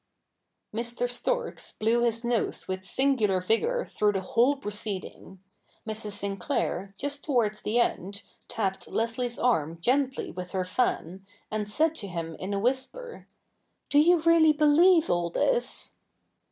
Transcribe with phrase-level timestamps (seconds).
[0.73, 1.07] Mr.
[1.07, 5.37] Storks blew his nose with singular vigour through the whole pro ceeding;
[5.87, 6.13] Mrs.
[6.13, 12.07] Sinclair, just towards the end, tapped Leslie's arm gently with her fan, and said to
[12.07, 13.27] him in a whisper,'
[13.91, 15.93] Do you really believe all this